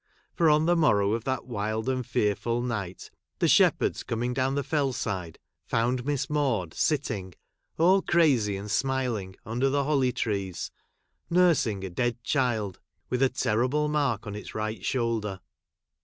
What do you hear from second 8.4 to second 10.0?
and, smiling, under the